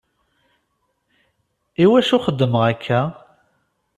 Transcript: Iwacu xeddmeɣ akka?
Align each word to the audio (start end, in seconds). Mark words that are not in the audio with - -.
Iwacu 1.83 2.17
xeddmeɣ 2.25 2.63
akka? 2.71 3.01